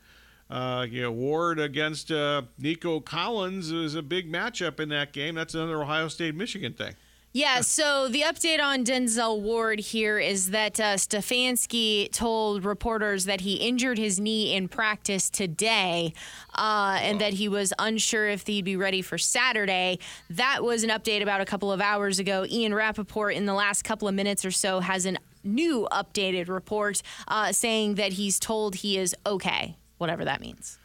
[0.52, 5.34] uh, you know, Ward against uh, Nico Collins is a big matchup in that game.
[5.34, 6.94] That's another Ohio State Michigan thing.
[7.32, 13.40] Yeah, so the update on Denzel Ward here is that uh, Stefanski told reporters that
[13.40, 16.12] he injured his knee in practice today
[16.54, 19.98] uh, and that he was unsure if he'd be ready for Saturday.
[20.28, 22.44] That was an update about a couple of hours ago.
[22.46, 27.00] Ian Rapoport, in the last couple of minutes or so, has a new updated report
[27.28, 30.78] uh, saying that he's told he is okay whatever that means.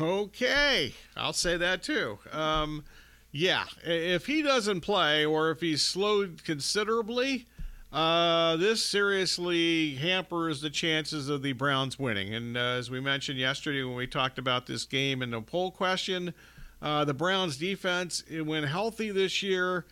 [0.00, 2.18] Okay, I'll say that too.
[2.32, 2.82] Um,
[3.30, 7.46] yeah, if he doesn't play or if he's slowed considerably,
[7.92, 12.34] uh, this seriously hampers the chances of the Browns winning.
[12.34, 15.70] And uh, as we mentioned yesterday when we talked about this game in the poll
[15.70, 16.32] question,
[16.80, 19.84] uh, the Browns defense, when healthy this year,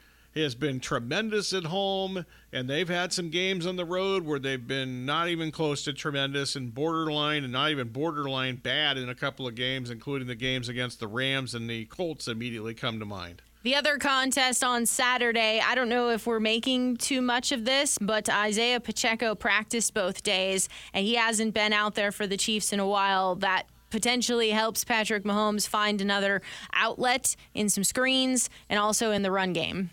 [0.42, 4.66] has been tremendous at home, and they've had some games on the road where they've
[4.66, 9.14] been not even close to tremendous and borderline and not even borderline bad in a
[9.14, 13.04] couple of games, including the games against the Rams and the Colts immediately come to
[13.04, 13.42] mind.
[13.62, 17.96] The other contest on Saturday, I don't know if we're making too much of this,
[17.98, 22.74] but Isaiah Pacheco practiced both days, and he hasn't been out there for the Chiefs
[22.74, 23.36] in a while.
[23.36, 26.42] That potentially helps Patrick Mahomes find another
[26.74, 29.88] outlet in some screens and also in the run game.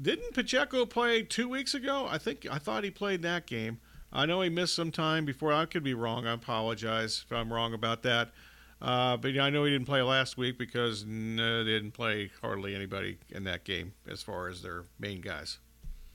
[0.00, 2.06] Didn't Pacheco play two weeks ago?
[2.08, 3.80] I think I thought he played that game.
[4.12, 5.52] I know he missed some time before.
[5.52, 6.26] I could be wrong.
[6.26, 8.30] I apologize if I'm wrong about that.
[8.82, 12.74] Uh, but I know he didn't play last week because no, they didn't play hardly
[12.74, 15.58] anybody in that game as far as their main guys.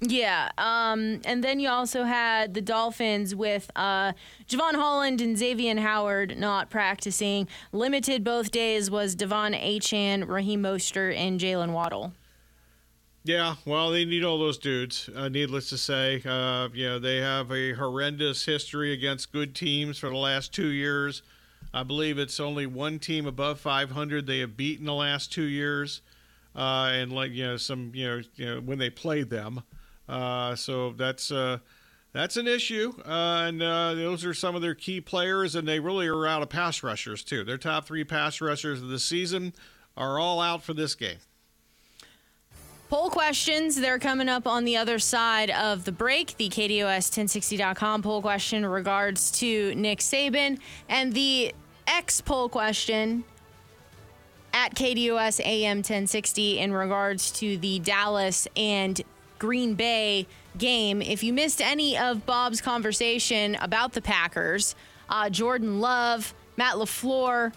[0.01, 4.11] Yeah, um, and then you also had the Dolphins with uh,
[4.47, 7.47] Jevon Holland and Xavier Howard not practicing.
[7.71, 12.13] Limited both days was De'Von Achane, Raheem Mostert, and Jaylen Waddle.
[13.25, 15.09] Yeah, well, they need all those dudes.
[15.15, 19.97] Uh, needless to say, uh, you know they have a horrendous history against good teams
[19.97, 21.23] for the last two years.
[21.73, 26.03] I believe it's only one team above 500 they have beaten the last two years,
[26.55, 29.63] uh, and like you know some you know you know when they played them.
[30.07, 31.57] Uh, so that's uh,
[32.13, 36.05] that's an issue, uh, and those are some of their key players, and they really
[36.05, 37.43] are out of pass rushers too.
[37.43, 39.55] Their top three pass rushers of the season
[39.97, 41.17] are all out for this game.
[42.87, 46.37] Poll questions, they're coming up on the other side of the break.
[46.37, 51.53] The KDUS1060.com poll question regards to Nick Saban and the
[51.87, 53.23] X poll question
[54.53, 59.01] at KDUS AM 1060 in regards to the Dallas and
[59.39, 61.01] Green Bay game.
[61.01, 64.75] If you missed any of Bob's conversation about the Packers,
[65.09, 67.51] uh, Jordan Love, Matt LaFleur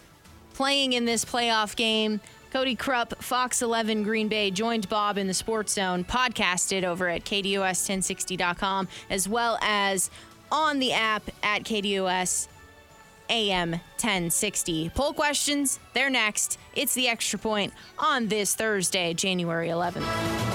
[0.53, 2.19] playing in this playoff game,
[2.51, 7.23] Cody Krupp, Fox 11 Green Bay, joined Bob in the Sports Zone, podcasted over at
[7.23, 10.09] KDUS1060.com, as well as
[10.51, 12.47] on the app at KDUS
[13.29, 14.89] AM 1060.
[14.95, 16.57] Poll questions, they're next.
[16.73, 20.48] It's the extra point on this Thursday, January 11th.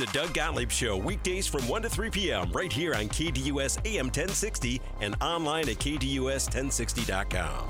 [0.00, 2.50] The Doug Gottlieb Show weekdays from 1 to 3 p.m.
[2.52, 7.68] right here on KDUS AM 1060 and online at KDUS1060.com.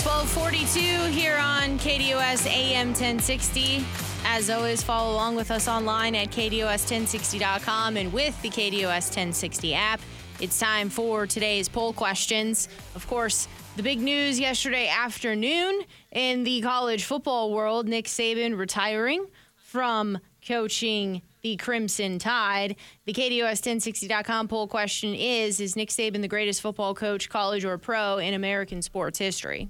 [0.00, 3.84] Twelve forty-two here on KDUS AM 1060.
[4.28, 10.00] As always, follow along with us online at KDUS1060.com and with the KDUS 1060 app.
[10.40, 12.68] It's time for today's poll questions.
[12.96, 19.26] Of course, the big news yesterday afternoon in the college football world Nick Saban retiring
[19.54, 22.74] from coaching the Crimson Tide.
[23.04, 28.18] The KDUS1060.com poll question is Is Nick Saban the greatest football coach, college or pro,
[28.18, 29.68] in American sports history?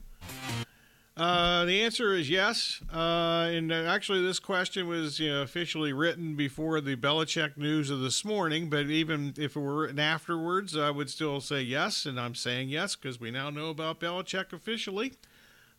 [1.17, 2.83] Uh, the answer is yes.
[2.93, 7.89] Uh, and uh, actually, this question was you know, officially written before the Belichick news
[7.89, 8.69] of this morning.
[8.69, 12.05] But even if it were written afterwards, I would still say yes.
[12.05, 15.15] And I'm saying yes because we now know about Belichick officially.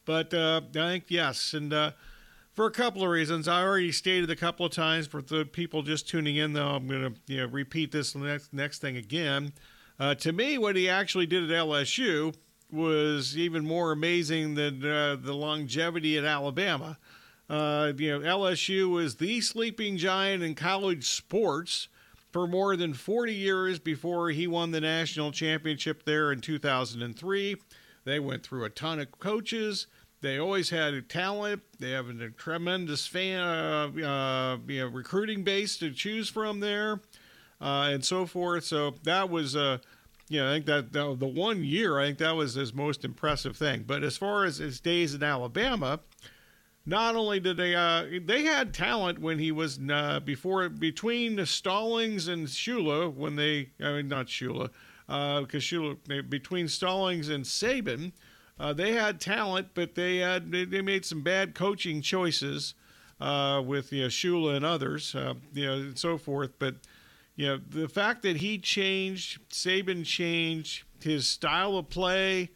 [0.06, 1.54] But uh, I think yes.
[1.54, 1.92] And uh,
[2.52, 5.84] for a couple of reasons, I already stated a couple of times for the people
[5.84, 9.54] just tuning in, though, I'm going to you know, repeat this next, next thing again.
[10.00, 12.34] To me, what he actually did at LSU
[12.72, 16.98] was even more amazing than uh, the longevity at Alabama.
[17.50, 21.88] Uh, you know, LSU was the sleeping giant in college sports
[22.32, 27.56] for more than 40 years before he won the national championship there in 2003.
[28.04, 29.88] They went through a ton of coaches.
[30.22, 31.62] They always had a talent.
[31.80, 37.02] They have a tremendous fan, uh, uh, you know, recruiting base to choose from there,
[37.62, 38.66] uh, and so forth.
[38.66, 39.56] So that was
[40.30, 43.06] uh, yeah, I think that the, the one year, I think that was his most
[43.06, 43.84] impressive thing.
[43.88, 46.00] But as far as his days in Alabama,
[46.88, 52.30] not only did they uh, they had talent when he was uh, before between Stallings
[52.30, 54.70] and Shula when they I mean not Shula
[55.06, 58.14] because uh, Shula between Stallings and Saban
[58.58, 62.74] uh, they had talent but they had they, they made some bad coaching choices
[63.20, 66.76] uh, with you know Shula and others uh, you know and so forth but
[67.38, 72.50] you know, the fact that he changed, Saban changed his style of play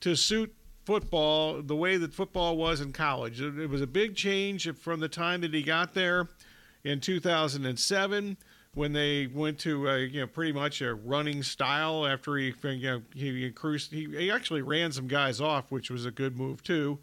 [0.00, 0.54] to suit
[0.84, 3.40] football the way that football was in college.
[3.40, 6.28] It was a big change from the time that he got there
[6.84, 8.36] in 2007
[8.74, 12.76] when they went to a, you know pretty much a running style after he you
[12.82, 16.62] know, he increased he, he actually ran some guys off which was a good move
[16.62, 16.98] too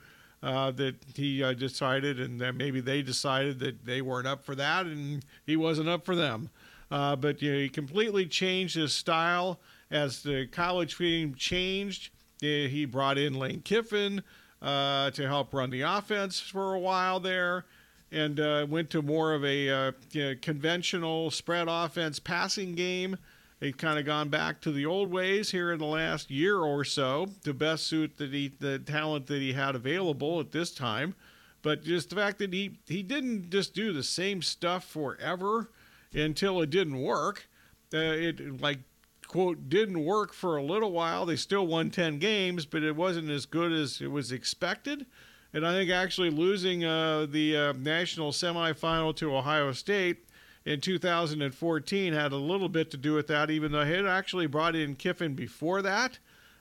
[0.46, 4.86] uh, that he uh, decided, and maybe they decided that they weren't up for that,
[4.86, 6.50] and he wasn't up for them.
[6.92, 9.60] Uh, but you know, he completely changed his style
[9.92, 12.12] as the college team changed.
[12.42, 14.22] He brought in Lane Kiffin
[14.62, 17.66] uh, to help run the offense for a while there,
[18.12, 23.18] and uh, went to more of a uh, you know, conventional spread offense passing game.
[23.60, 26.84] He's kind of gone back to the old ways here in the last year or
[26.84, 31.16] so to best suit the, the talent that he had available at this time.
[31.62, 35.70] But just the fact that he, he didn't just do the same stuff forever
[36.16, 37.48] until it didn't work.
[37.94, 38.80] Uh, it like
[39.28, 41.26] quote didn't work for a little while.
[41.26, 45.06] They still won 10 games, but it wasn't as good as it was expected.
[45.54, 50.26] And I think actually losing uh, the uh, national semifinal to Ohio State
[50.66, 54.48] in 2014 had a little bit to do with that, even though he had actually
[54.48, 56.20] brought in Kiffin before that.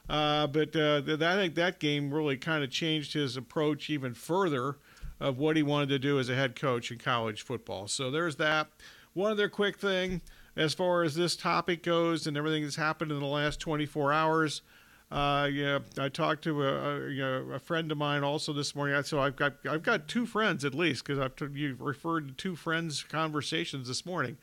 [0.08, 4.14] Uh, but uh, th- I think that game really kind of changed his approach even
[4.14, 4.76] further
[5.18, 7.88] of what he wanted to do as a head coach in college football.
[7.88, 8.68] So there's that.
[9.14, 10.20] One other quick thing
[10.56, 14.62] as far as this topic goes and everything that's happened in the last 24 hours.
[15.10, 18.74] Uh, yeah, I talked to a, a, you know, a friend of mine also this
[18.74, 19.00] morning.
[19.04, 22.34] So I've got I've got two friends at least because I've t- you referred to
[22.34, 24.36] two friends' conversations this morning.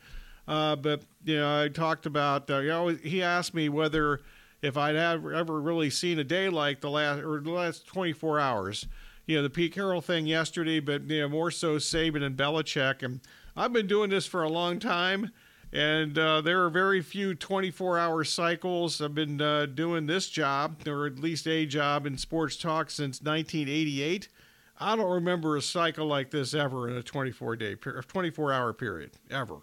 [0.48, 4.20] Uh, but you know, I talked about uh, you know, he asked me whether
[4.62, 8.40] if I'd have ever really seen a day like the last or the last 24
[8.40, 8.86] hours.
[9.26, 13.02] You know, the Pete Carroll thing yesterday, but you know, more so Saban and Belichick.
[13.02, 13.20] And
[13.56, 15.30] I've been doing this for a long time
[15.72, 19.00] and uh, there are very few 24 hour cycles.
[19.00, 23.22] I've been uh, doing this job, or at least a job in sports talk since
[23.22, 24.28] 1988.
[24.78, 29.12] I don't remember a cycle like this ever in a 24 day, 24 hour period,
[29.30, 29.58] ever.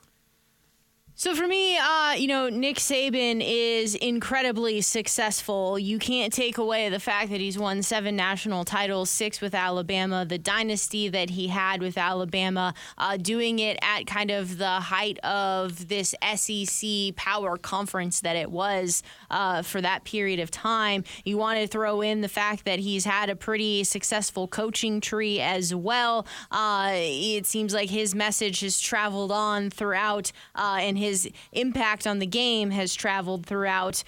[1.19, 5.77] So for me, uh, you know, Nick Saban is incredibly successful.
[5.77, 10.23] You can't take away the fact that he's won seven national titles, six with Alabama,
[10.23, 15.19] the dynasty that he had with Alabama, uh, doing it at kind of the height
[15.19, 21.03] of this SEC power conference that it was uh, for that period of time.
[21.25, 25.41] You want to throw in the fact that he's had a pretty successful coaching tree
[25.41, 26.25] as well.
[26.49, 32.07] Uh, it seems like his message has traveled on throughout, uh, and his his impact
[32.07, 34.03] on the game has traveled throughout.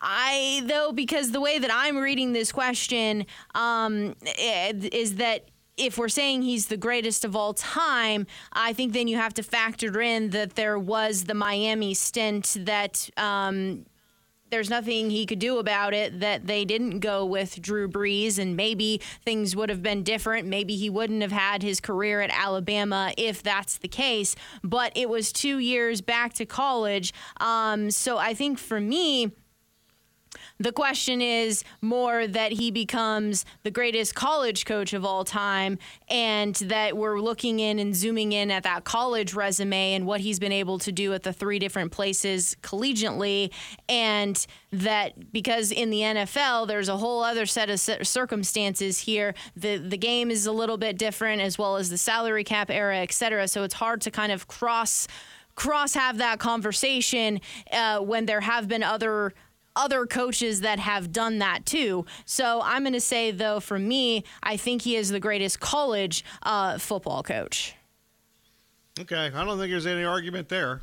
[0.00, 6.08] I, though, because the way that I'm reading this question um, is that if we're
[6.08, 10.30] saying he's the greatest of all time, I think then you have to factor in
[10.30, 13.84] that there was the Miami stint that um,
[14.50, 18.56] there's nothing he could do about it that they didn't go with Drew Brees, and
[18.56, 20.46] maybe things would have been different.
[20.46, 24.36] Maybe he wouldn't have had his career at Alabama if that's the case.
[24.62, 27.12] But it was two years back to college.
[27.40, 29.32] Um, so I think for me,
[30.58, 35.78] the question is more that he becomes the greatest college coach of all time,
[36.08, 40.38] and that we're looking in and zooming in at that college resume and what he's
[40.38, 43.52] been able to do at the three different places collegiately.
[43.88, 49.34] And that because in the NFL, there's a whole other set of circumstances here.
[49.56, 52.98] The, the game is a little bit different, as well as the salary cap era,
[52.98, 53.48] et cetera.
[53.48, 55.06] So it's hard to kind of cross
[55.54, 57.40] cross have that conversation
[57.72, 59.32] uh, when there have been other
[59.76, 62.06] other coaches that have done that too.
[62.24, 66.24] So I'm going to say, though, for me, I think he is the greatest college
[66.42, 67.74] uh, football coach.
[68.98, 69.30] Okay.
[69.32, 70.80] I don't think there's any argument there.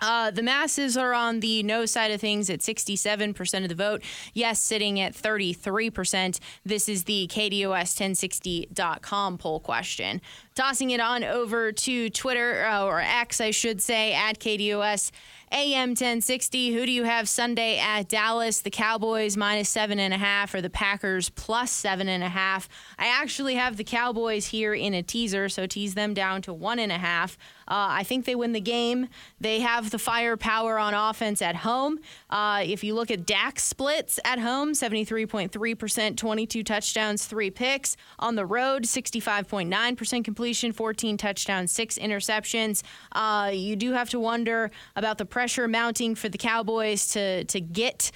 [0.00, 4.02] Uh, the masses are on the no side of things at 67% of the vote.
[4.32, 6.38] Yes, sitting at 33%.
[6.64, 10.22] This is the KDUS1060.com poll question.
[10.54, 15.10] Tossing it on over to Twitter, uh, or X, I should say, at KDUS.
[15.52, 16.72] AM 1060.
[16.72, 18.60] Who do you have Sunday at Dallas?
[18.60, 22.68] The Cowboys minus seven and a half, or the Packers plus seven and a half?
[22.96, 26.78] I actually have the Cowboys here in a teaser, so tease them down to one
[26.78, 27.36] and a half.
[27.70, 29.08] Uh, I think they win the game.
[29.40, 32.00] They have the firepower on offense at home.
[32.28, 37.96] Uh, if you look at Dak splits at home, 73.3%, 22 touchdowns, three picks.
[38.18, 42.82] On the road, 65.9% completion, 14 touchdowns, six interceptions.
[43.12, 47.60] Uh, you do have to wonder about the pressure mounting for the Cowboys to to
[47.60, 48.10] get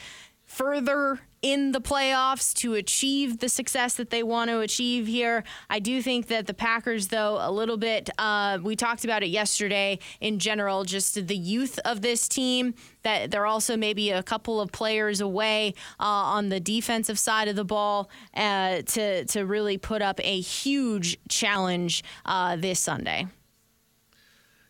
[0.47, 5.45] further in the playoffs to achieve the success that they want to achieve here.
[5.69, 9.27] I do think that the Packers, though, a little bit, uh, we talked about it
[9.27, 14.59] yesterday in general, just the youth of this team, that they're also maybe a couple
[14.59, 19.77] of players away uh, on the defensive side of the ball uh, to, to really
[19.77, 23.27] put up a huge challenge uh, this Sunday.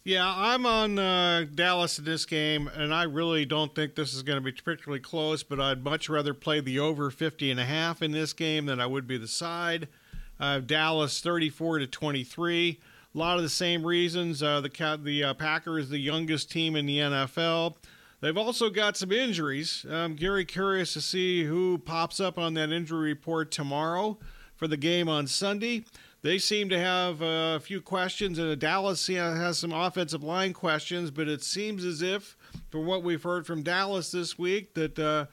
[0.06, 4.22] Yeah, I'm on uh, Dallas in this game, and I really don't think this is
[4.22, 7.64] going to be particularly close, but I'd much rather play the over 50 and a
[7.64, 9.88] half in this game than I would be the side.
[10.38, 12.80] Uh, Dallas 34 to 23.
[13.14, 14.42] A lot of the same reasons.
[14.42, 17.76] Uh, the the uh, Packers, the youngest team in the NFL.
[18.20, 19.86] They've also got some injuries.
[19.88, 24.18] I'm very curious to see who pops up on that injury report tomorrow
[24.54, 25.86] for the game on Sunday.
[26.24, 31.28] They seem to have a few questions, and Dallas has some offensive line questions, but
[31.28, 32.34] it seems as if,
[32.70, 35.26] from what we've heard from Dallas this week, that uh,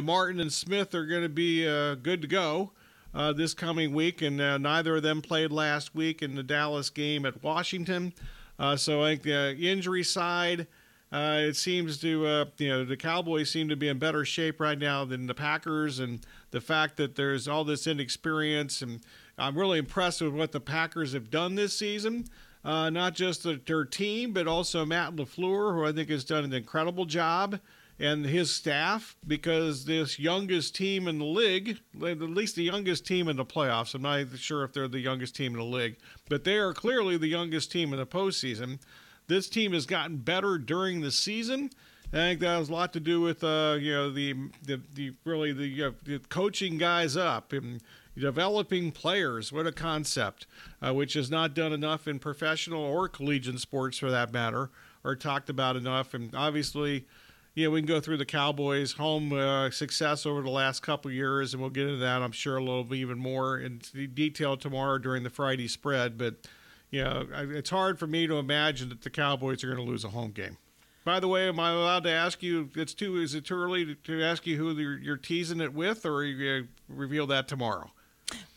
[0.00, 2.72] Martin and Smith are going to be uh, good to go
[3.12, 6.88] uh, this coming week, and uh, neither of them played last week in the Dallas
[6.88, 8.14] game at Washington.
[8.58, 10.66] Uh, so I think the injury side,
[11.12, 14.60] uh, it seems to, uh, you know, the Cowboys seem to be in better shape
[14.60, 16.20] right now than the Packers, and
[16.52, 19.00] the fact that there's all this inexperience, and
[19.38, 22.26] I'm really impressed with what the Packers have done this season.
[22.64, 26.44] Uh, not just the, their team, but also Matt LaFleur, who I think has done
[26.44, 27.60] an incredible job
[28.00, 33.28] and his staff because this youngest team in the league, at least the youngest team
[33.28, 35.96] in the playoffs, I'm not sure if they're the youngest team in the league,
[36.28, 38.78] but they are clearly the youngest team in the postseason.
[39.26, 41.70] This team has gotten better during the season.
[42.12, 45.12] I think that has a lot to do with uh, you know the the, the
[45.26, 47.82] really the, uh, the coaching guys up and
[48.18, 49.52] developing players.
[49.52, 50.46] What a concept,
[50.82, 54.70] uh, which is not done enough in professional or collegiate sports for that matter,
[55.04, 56.14] or talked about enough.
[56.14, 57.06] And obviously,
[57.54, 61.54] yeah, we can go through the Cowboys' home uh, success over the last couple years,
[61.54, 63.80] and we'll get into that, I'm sure, a little bit even more in
[64.14, 66.16] detail tomorrow during the Friday spread.
[66.16, 66.46] But,
[66.90, 70.04] you know, it's hard for me to imagine that the Cowboys are going to lose
[70.04, 70.56] a home game.
[71.04, 72.70] By the way, am I allowed to ask you?
[72.76, 73.16] It's too.
[73.16, 76.22] Is it too early to, to ask you who you're, you're, teasing it with, or
[76.22, 77.90] you reveal that tomorrow?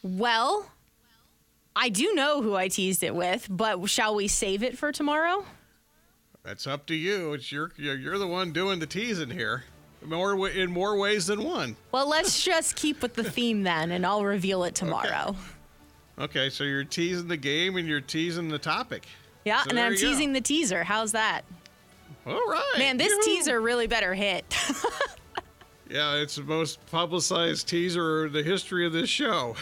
[0.03, 0.71] Well,
[1.75, 5.45] I do know who I teased it with, but shall we save it for tomorrow?
[6.43, 7.33] That's up to you.
[7.33, 9.63] It's your you're the one doing the teasing here.
[10.03, 11.75] More in more ways than one.
[11.91, 15.35] Well, let's just keep with the theme then, and I'll reveal it tomorrow.
[16.17, 19.05] Okay, okay so you're teasing the game and you're teasing the topic.
[19.45, 20.39] Yeah, so and I'm teasing go.
[20.39, 20.83] the teaser.
[20.83, 21.43] How's that?
[22.25, 22.75] All right.
[22.77, 23.23] Man, this Yoo-hoo.
[23.23, 24.45] teaser really better hit.
[25.91, 29.55] yeah, it's the most publicized teaser in the history of this show.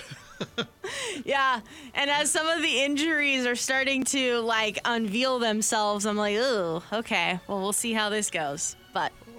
[1.25, 1.61] yeah.
[1.93, 6.83] And as some of the injuries are starting to like unveil themselves, I'm like, oh,
[6.93, 7.39] okay.
[7.47, 8.75] Well, we'll see how this goes.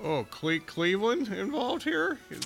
[0.03, 2.19] Oh, Cle- Cleveland involved here?
[2.31, 2.39] you,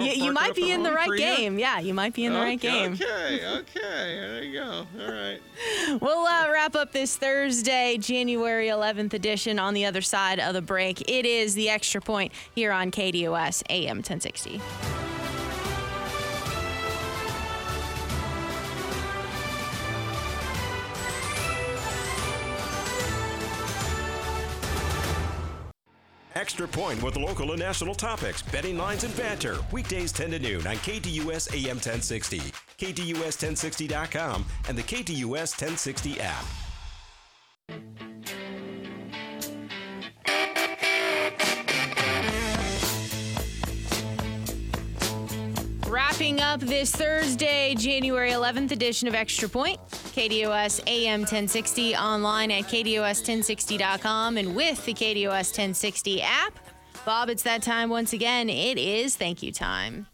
[0.00, 1.58] you might be in the right game.
[1.58, 2.92] Yeah, you might be in the okay, right game.
[2.92, 3.80] Okay, okay.
[3.80, 4.86] There you go.
[5.00, 5.40] All right.
[6.00, 10.62] we'll uh, wrap up this Thursday, January 11th edition on the other side of the
[10.62, 11.00] break.
[11.08, 14.60] It is the extra point here on KDUS AM 1060.
[26.44, 29.56] Extra Point with local and national topics, betting lines, and banter.
[29.72, 32.38] Weekdays 10 to noon on KDUS AM 1060,
[32.76, 36.44] KDUS1060.com, and the KDUS 1060 app.
[46.14, 49.80] Wrapping up this Thursday, January 11th edition of Extra Point.
[49.90, 56.56] KDUS AM 1060 online at KDUS1060.com, and with the KDUS 1060 app.
[57.04, 58.48] Bob, it's that time once again.
[58.48, 60.06] It is thank you time.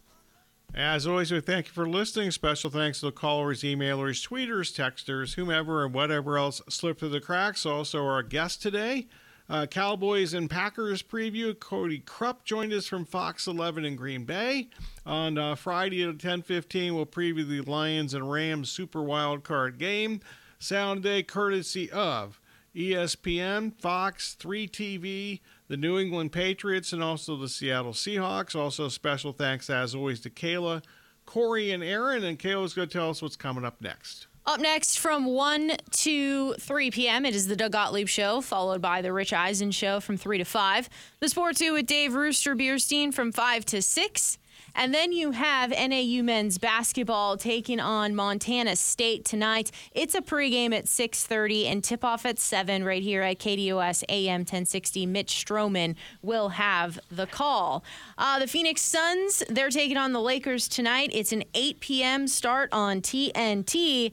[0.75, 2.31] As always, we thank you for listening.
[2.31, 7.21] Special thanks to the callers, emailers, tweeters, texters, whomever, and whatever else slipped through the
[7.21, 7.67] cracks.
[7.67, 9.07] Also, our guest today,
[9.51, 11.59] uh, Cowboys and Packers preview.
[11.59, 14.69] Cody Krupp joined us from Fox 11 in Green Bay.
[15.05, 20.21] On uh, Friday at 10:15, we'll preview the Lions and Rams Super Wild Card game.
[20.61, 22.41] Sound day courtesy of
[22.77, 28.55] ESPN, Fox, 3 TV, the New England Patriots, and also the Seattle Seahawks.
[28.55, 30.85] Also, special thanks as always to Kayla,
[31.27, 32.23] Corey, and Aaron.
[32.23, 34.29] And Kayla's going to tell us what's coming up next.
[34.47, 39.03] Up next from 1 to 3 p.m., it is the Doug Gottlieb Show, followed by
[39.03, 40.89] the Rich Eisen Show from 3 to 5.
[41.21, 44.39] The Sport 2 with Dave Rooster Bierstein from 5 to 6.
[44.75, 49.71] And then you have NAU men's basketball taking on Montana State tonight.
[49.93, 55.07] It's a pregame at 6:30 and tip-off at 7 right here at KDUS AM 1060.
[55.07, 57.85] Mitch Stroman will have the call.
[58.19, 61.11] Uh, the Phoenix Suns, they're taking on the Lakers tonight.
[61.13, 62.29] It's an 8 p.m.
[62.29, 64.13] start on TNT.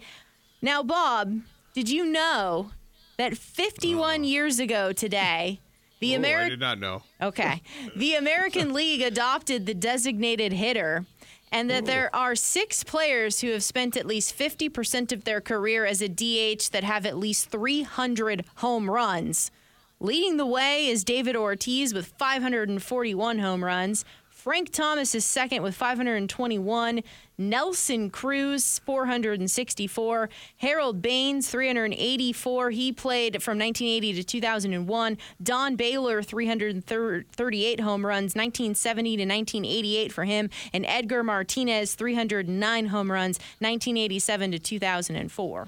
[0.61, 1.41] Now, Bob,
[1.73, 2.71] did you know
[3.17, 4.23] that 51 uh.
[4.23, 5.59] years ago today,
[5.99, 7.03] the oh, American I did not know.
[7.21, 7.61] Okay.
[7.95, 11.05] The American League adopted the designated hitter
[11.51, 11.87] and that Ooh.
[11.87, 16.09] there are six players who have spent at least 50% of their career as a
[16.09, 19.51] DH that have at least 300 home runs.
[19.99, 24.05] Leading the way is David Ortiz with 541 home runs.
[24.37, 27.01] Frank Thomas is second with 521.
[27.39, 30.29] Nelson Cruz, 464.
[30.57, 32.69] Harold Baines, 384.
[32.69, 35.17] He played from 1980 to 2001.
[35.41, 40.51] Don Baylor, 338 home runs, 1970 to 1988 for him.
[40.71, 45.67] And Edgar Martinez, 309 home runs, 1987 to 2004.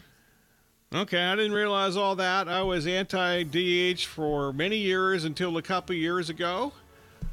[0.94, 2.48] Okay, I didn't realize all that.
[2.48, 6.72] I was anti DH for many years until a couple years ago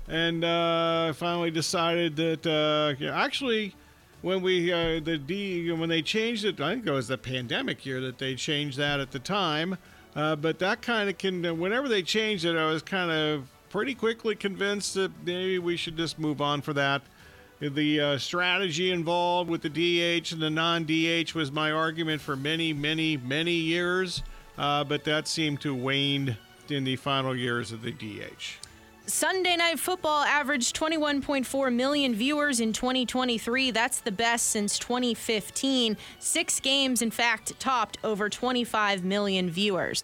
[0.08, 3.74] and uh, finally decided that uh, actually
[4.22, 7.84] when we uh, the D when they changed it, I think it was the pandemic
[7.84, 9.78] year that they changed that at the time.
[10.14, 13.94] Uh, but that kind of can whenever they changed it, I was kind of pretty
[13.94, 17.02] quickly convinced that maybe we should just move on for that.
[17.60, 22.74] The uh, strategy involved with the DH and the non-DH was my argument for many,
[22.74, 24.22] many, many years,
[24.58, 26.36] uh, but that seemed to wane
[26.68, 28.65] in the final years of the DH.
[29.08, 33.70] Sunday Night Football averaged 21.4 million viewers in 2023.
[33.70, 35.96] That's the best since 2015.
[36.18, 40.02] Six games, in fact, topped over 25 million viewers.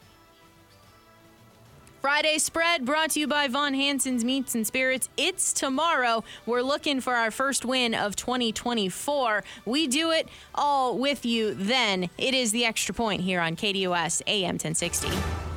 [2.01, 5.09] Friday spread brought to you by Von Hanson's Meats and Spirits.
[5.17, 6.23] It's tomorrow.
[6.47, 9.43] We're looking for our first win of 2024.
[9.65, 12.09] We do it all with you then.
[12.19, 15.52] It is the extra point here on KDUS AM 1060.